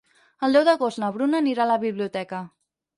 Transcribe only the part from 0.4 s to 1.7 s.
El deu d'agost na Bruna anirà